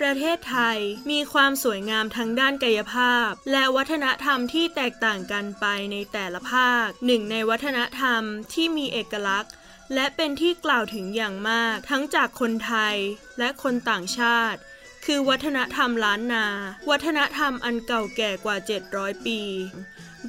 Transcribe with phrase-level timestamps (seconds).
[0.00, 0.78] ประเทศไทย
[1.10, 8.22] มีความสวยงามทั้งด้านกายภาพ และวัฒนธรรมที่แตกต่างกันไปในแต่ละภาค หนึ่งในวัฒนธรรม
[8.52, 9.52] ที่มีเอกลักษณ์
[9.94, 12.96] และเป็นที่กล่าวถึงอย่างมากทั้งจากคนไทย
[13.38, 14.60] และคนต่างชาติ
[15.04, 16.46] คือวัฒนธรรมล้านนา
[16.90, 18.56] วัฒนธรรมอันเก่าแก่กว่า
[18.90, 19.40] 700 ปี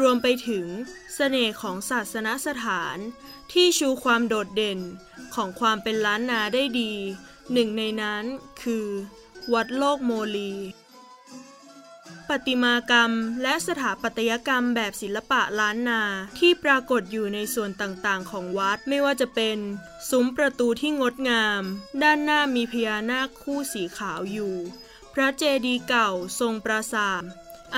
[0.00, 0.66] รวมไปถึง
[1.14, 2.96] เสน่ห์ของศาสนสถาน
[3.52, 4.80] ที่ชูความโดดเด่น
[5.34, 6.92] ของความเป็นล้านนาได้ดี
[7.52, 8.24] หนึ่งในนั้น
[8.62, 8.86] คือ
[9.52, 10.52] วัดโลกโมลี
[12.28, 16.02] ประติมากรรมและสถาปัตยกรรมแบบศิลปะล้านนา
[16.38, 19.58] ที่ปรากฏอยู่ในส่วนต่างๆ ของวัดไม่ว่าจะเป็น
[20.10, 21.62] ซุ้มประตูที่งดงาม
[22.02, 24.54] ด้านหน้ามีพญานาคคู่สีขาวอยู่
[25.14, 26.10] พระเจดีย์เก่า
[26.40, 27.22] ทรงปราสาท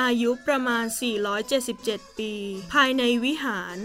[0.00, 0.84] อายุประมาณ
[1.50, 2.32] 477 ปี
[2.72, 3.76] ภายในวิหาร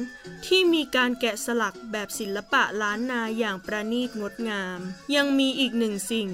[0.46, 4.80] ที่มีการแกะสลักแบบศิลปะล้านนาอย่างประณีตงดงาม
[5.16, 6.30] ยังมีอีกหนึ่งสิ่ง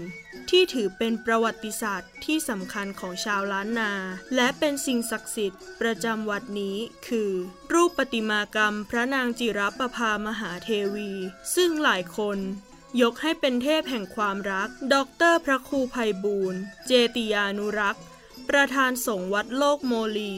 [0.49, 3.91] ที่ถือเป็นประวัติศาสตร์ที่สำคัญของชาวล้านนา
[4.35, 7.31] และเป็นสิ่งศักดิ์สิทธิ์ประจำวัดนี้คือ
[7.73, 11.11] รูปประติมากรรมพระนางจิรประภามหาเทวี
[11.55, 12.37] ซึ่งหลายคน
[13.01, 18.03] ยกให้เป็นเทพแห่งความรักดอกเตอรพระครูภัยบูรณ์ เจติยานุรักษ์
[18.49, 20.35] ประธานสงฆ์วัดโลกโมลี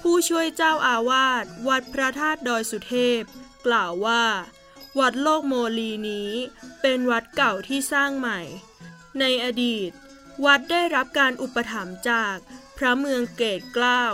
[0.00, 3.22] ผู้ช่วยเจ้าอาวาสวัดพระธาตุดอยสุเทพ
[3.66, 4.24] กล่าวว่า
[4.98, 6.30] วัดโลกโมลีนี้
[6.82, 8.40] เป็นวัดเก่าที่สร้างใหม่
[9.20, 9.90] ในอดีต
[10.44, 12.36] วัดได้รับการอุปถัมภ์จาก
[12.78, 14.04] พระเมืองเกตเกล้า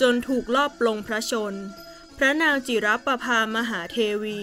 [0.00, 1.54] จนถูกลอบปลงพระชนม์
[2.16, 4.40] พระนางจิรประภามหาเทวี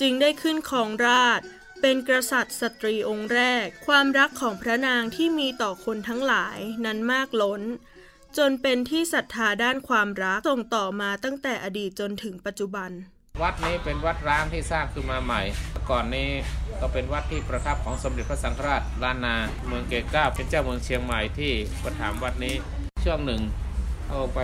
[0.00, 1.40] จึงได้ขึ้นครองราชย์
[1.86, 7.62] เป็นกษัตริย์สตรีองค์แรก ความรักของพระนางที่มีต่อคนทั้งหลายนั้นมากล้น
[8.38, 12.90] จนเป็นที่ศรัทธาด้านความรักส่งต่อมาตั้งแต่อดีตจนถึงปัจจุบัน
[13.42, 15.42] วัดนี้เป็นวัดร้างที่สร้างขึ้นมาใหม่
[15.90, 16.28] ก่อนนี้
[16.80, 19.36] ก็เป็นวัดที่ประทับของสมเด็จพระสังฆราชล้านนา
[19.66, 21.52] เมืองเกตเกล้าเป็นเจ้าเมืองเชียงใหม่ที่
[21.82, 22.54] ประถามวัดนี้
[23.04, 23.42] ช่วงหนึ่ง
[24.08, 24.40] เอาไป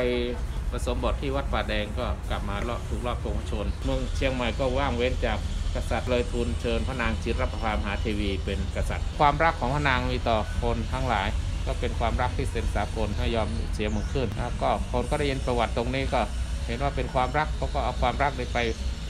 [0.71, 5.39] ผสมบทที่วัดป่าแดงก็กลับมาเลาะถูกรอบปวงชน เมืองเชียงใหม่ก็ว่างเว้นจาก
[5.75, 11.29] กษัตริย์เลยทูลเชิญพระนางจิรประภามหาเทวีเป็นกษัตริย์ ความรักของพระนางมีต่อคนทั้งหลาย
[11.67, 16.21] ก็เป็นความรักที่เป็นสากลไม่ยอมเสียเมืองขึ้นแล้วก็คนก็ได้ยินประวัติตรงนี้ก็
[16.67, 18.59] เห็นว่าเป็นความรักเขาก็เอาความรักนี้ไป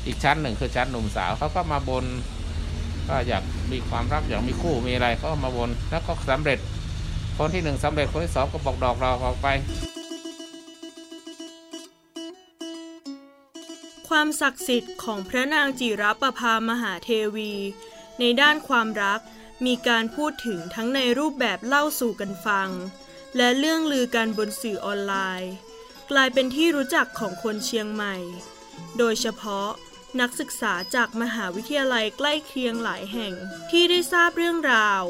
[0.06, 2.04] อีกชั้นหนึ่งคือชั้นหนุ่มสาวเขาก็มาบน
[3.08, 3.42] ก็อยาก
[3.72, 6.58] มีความรักอยากมีคู่มีอะไรเขาก็มาบนแล้วก็สำเร็จ
[7.38, 9.46] คนที่หนึ่งสำเร็จคนที่สองก็บอกดอกเราออกไป
[14.10, 17.52] ความศักดิ์สิทธิ์ของพระนางจิรประภามหาเทวี
[18.18, 19.20] ในด้านความรัก
[19.66, 22.68] มีการพูดถึงทั้งในรูปแบบเล่าสู่กันฟัง
[23.36, 25.52] และเรื่องลือกันบนสื่อออนไลน์
[26.10, 28.16] กลายเป็นที่รู้จักของคนเชียงใหม่
[28.98, 29.68] โดยเฉพาะ
[30.20, 33.34] นักศึกษาจากมหาวิทยาลัยใกล้เคียงหลายแห่ง
[33.70, 35.02] ที่ได้ทราบเรื่องราว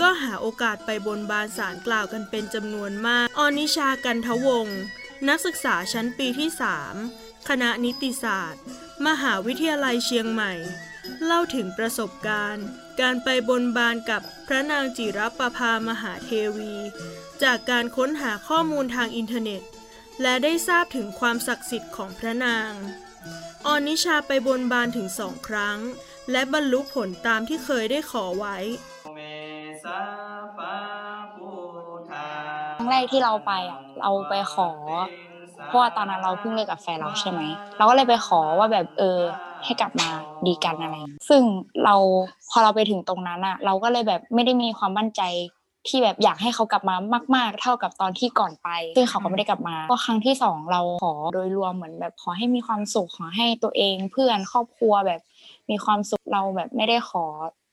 [0.00, 4.78] ก็หาโอกาสไปบนบานสารกล่าวกันเป็นจำนวนมาก อนิชากันทวงศ์
[5.28, 8.62] นักศึกษาชั้นปีที่ 3 คณะนิติศาสตร์
[9.06, 10.52] มหาวิทยาลัยเชียงใหม่
[11.24, 12.66] เล่าถึงประสบการณ์
[13.00, 16.74] การไปบนบานกับพระนางจิรประภามหาเทวี
[17.42, 19.62] จากการค้นหาข้อมูลทางอินเทอร์เน็ต
[20.22, 22.70] และได้ทราบถึงความศักดิ์สิทธิ์ของพระนาง
[23.66, 25.78] ออนิชาไปบนบานถึงสองครั้ง
[26.30, 28.56] และบรรลุผลตามที่เคยได้ขอไว้
[32.78, 34.70] ครั้งแรกที่เราไปอะ เราไปขอ
[35.66, 37.40] เพราะว่าตอนนั้นเราเพิ่งเลิกกับแฟนเราใช่ไหม
[37.76, 39.20] เราก็เลยไปขอว่าแบบเออ
[39.64, 40.08] ให้กลับมา
[40.46, 40.94] ดีกันอะไร
[41.28, 41.42] ซึ่ง
[41.84, 41.94] เรา
[42.50, 45.22] พอเราไปถึงตรงนั้นอะเราก็เลยแบบไม่ได้มีความมั่นใจ
[45.88, 46.96] ที่แบบอยากให้เขากลับมา
[47.36, 55.20] มาก ๆ เท่ากับตอนที่ก่อนไป ซึ่งเขาก็ไม่ได้กลับมา ก็ครั้งที่สองเราขอโดยรวมเหมือนแบบขอให้มีความสุขขอให้ตัวเองเพื่อนครอบครัวแบบ
[55.70, 57.24] มีความสุขเราแบบไม่ได้ขอ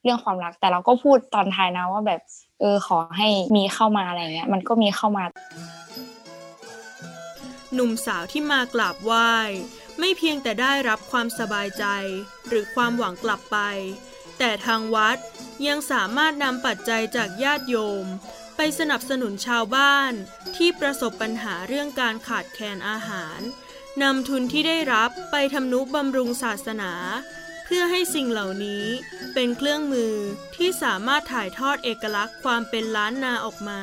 [0.04, 2.22] เรื่องความรัก แต่เราก็พูดตอนท้ายนะว่าแบบ
[2.60, 5.24] เออขอให้มีเข้ามาอะไรเงี้ยมันก็มีเข้ามา
[7.74, 9.34] หนุ่มสาวที่มากราบไหว้
[10.00, 11.86] ไม่เพียงแต่ได้รับความสบายใจ
[12.48, 13.58] หรือความหวังกลับไป
[14.40, 15.18] แต่ทางวัด
[15.68, 18.06] ยังสามารถนำปัจจัยจากญาติโยม
[18.56, 20.12] ไปสนับสนุนชาวบ้าน
[20.56, 23.40] ที่ประสบปัญหาเรื่องการขาดแคลนอาหาร
[24.02, 26.92] นำทุนที่ได้รับไปทำนุบำรุงศาสนา
[27.66, 28.86] เพื่อให้สิ่งเหล่านี้
[29.34, 30.14] เป็นเครื่องมือ
[30.56, 33.82] ที่สามารถถ่ายทอดเอกลักษณ์ความเป็นล้านนาออกมา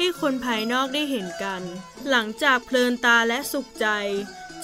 [0.00, 1.62] ให้คนภายนอกได้เห็นกัน
[2.10, 3.88] หลังจากเพลินตาและสุขใจ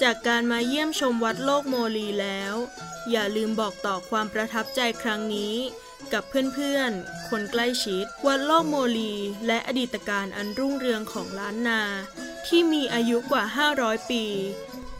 [0.01, 2.53] จากการมาเยี่ยมชมวัดโลกโมลีแล้ว
[3.11, 5.55] อย่าลืมบอกต่อความประทับใจครั้งนี้
[6.13, 6.23] กับ
[6.53, 9.13] เพื่อนๆ คนใกล้ชิด วัดโลกโมลี
[9.47, 11.81] และอดีตการอันรุ่งเรืองของล้านนา
[12.47, 13.43] ที่มีอายุกว่า
[13.77, 14.23] 500 ปี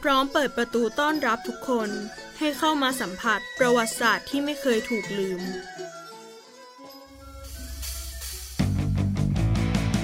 [0.02, 1.90] พร้อมเปิดประตูต้อนรับทุกคน
[2.38, 5.42] ให้เข้ามาสัมผัสประวัติศาสตร์ที่ไม่เคยถูกลืม